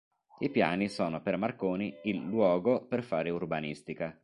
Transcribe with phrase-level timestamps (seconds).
[0.39, 4.19] I piani sono per Marconi il “luogo” per fare urbanistica.